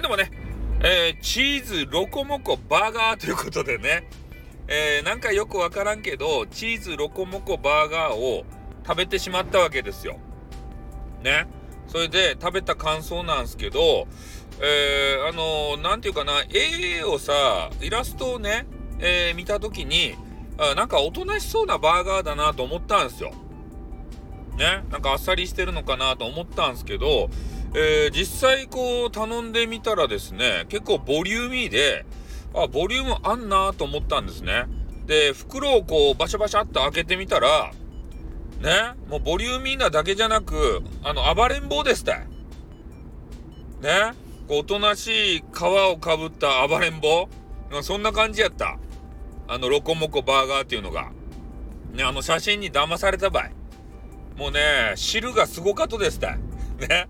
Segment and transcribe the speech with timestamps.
[0.00, 0.30] い、でもね、
[0.82, 4.08] えー、チーズロコモコバーガーということでね、
[4.66, 8.44] えー、なんかよくわからんけど、チーズロコモコバーガーを
[8.86, 10.18] 食べてしまったわけですよ。
[11.22, 11.46] ね。
[11.86, 14.06] それで食べた感想なんですけど、
[14.60, 18.66] えー、あのー、なんていうかな、絵をさ、イラストをね、
[18.98, 20.14] えー、見たときに、
[20.58, 23.32] あなんかおとなしそうなバーガーだなと思ったんですよ。
[24.56, 24.84] ね。
[24.90, 27.30] なんかあっさりしてるのかなと思ったんですけど、
[27.74, 32.04] えー、実際こう頼んでみたらですね、結構ボリューミーで、
[32.54, 34.66] あ、ボリュームあんなと思ったんですね。
[35.06, 37.72] で、袋をこうバシャバシャっと開けてみたら、
[38.60, 42.12] ね、もうボリューミーなだけじゃなく、あの、暴れん坊ですって。
[43.80, 44.12] ね、
[44.48, 47.28] こうおとなしい皮をかぶった暴れん坊
[47.82, 48.78] そんな感じやった。
[49.46, 51.12] あの、ロコモコバーガーっていうのが。
[51.92, 53.52] ね、あの写真に騙されたばい。
[54.36, 56.26] もうね、汁がすごかとですって。
[56.86, 57.08] ね。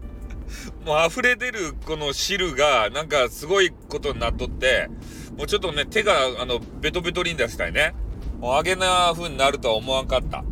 [0.84, 4.88] もう溢れ出るこの汁がなんかすごいことになっとって、
[5.37, 7.95] もうちょっとね、手があの、ベトベトリン出したいね。
[8.40, 10.38] もう揚げな風になるとは思わんかった。
[10.38, 10.43] う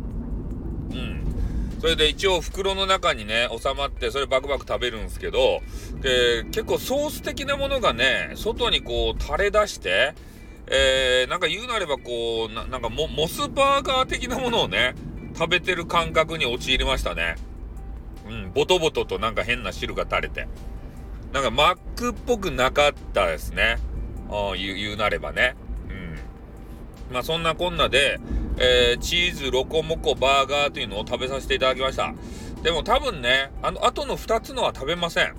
[0.93, 1.19] ん。
[1.79, 5.61] それで一応袋の中にね、収まって、それバクバク食べるんですけど、
[6.01, 10.13] で、結構ソース的なものがね、外にこう垂れ出して、
[10.67, 14.93] えー、なんか言うなればこう、なんかモモスバーガー的なものをね、
[15.35, 17.35] 食べてる感覚に陥りましたね。
[18.29, 20.47] うん、ボトボトとなんか変な汁が垂れて。
[21.33, 23.77] なんかマックっぽくなかったですね。
[24.29, 25.55] あ言う言うなればね。
[25.89, 27.13] うん。
[27.13, 28.19] まあそんなこんなで、
[28.57, 32.13] えー、チーズロコモコバーガーというのを食べさせていただきました。
[32.63, 35.35] でも多分ね、あの後の2つのは食べません。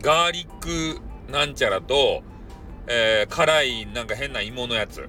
[0.00, 2.22] ガーリックなんちゃらと、
[2.86, 5.08] えー、辛いなんか変な芋のやつ。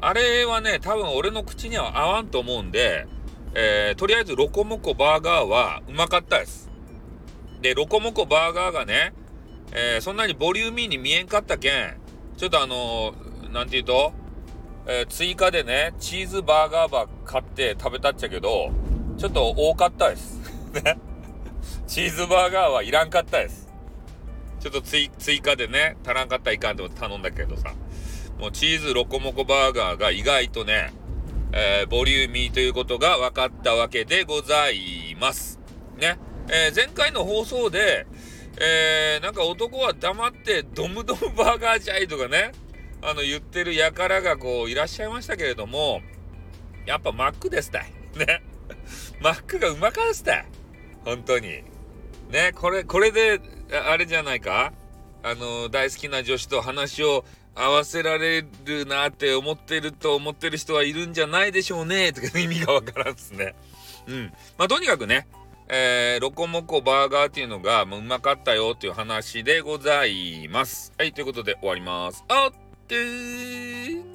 [0.00, 3.06] あれはね、多分俺の口には合わんと思うんで、
[3.54, 6.70] えー、とりあえずロコモコバーガーはうまかったです。
[7.60, 9.12] で、ロコモコバーガーがね、
[9.72, 11.96] えー、そんなにボリューミーに見えんかったけん、
[12.36, 14.12] ちょっとあのー、なんて言うと、
[14.86, 18.70] えー、追加でね、チーズバーガーバー買って食べたっちゃけど、
[19.18, 20.40] ちょっと多かったです。
[20.72, 20.98] ね。
[21.86, 23.68] チーズバーガーはいらんかったです。
[24.60, 25.10] ちょっと追
[25.40, 27.74] 加でね、足らんかったらいかんと頼んだけどさ、
[28.38, 30.92] もうチーズロコモコバーガーが意外とね、
[31.52, 35.58] えー、ボリューミーということが分かったわけでございます。
[35.98, 36.18] ね。
[36.48, 38.06] えー、前回の放送で、
[38.60, 42.52] えー、なんか男は黙ってドムドムバーガーじゃいとかね、
[43.02, 46.02] あの言ってる輩がこういらっしゃいましたけれども、
[46.86, 47.92] やっぱマックですたい。
[48.16, 48.42] ね。
[49.20, 50.46] マックがうまかったい。
[51.04, 51.62] 本当に。
[52.30, 53.40] ね、これ、これで、
[53.88, 54.72] あれじゃないか？
[55.22, 62.12] あの、大好きな女子と話を合わせられるなって思ってると思ってる人はいるんじゃないでしょうね。
[62.12, 63.54] とか意味がわからんっすね。
[64.06, 64.32] うん。
[64.56, 65.26] まあ、とにかくね、
[65.68, 70.92] えー、ロコモコバーガーっていうのが、もううまかったよっていう話でございます。
[70.98, 72.24] はい、ということで終わります。
[72.28, 72.52] あっ
[72.88, 74.09] てー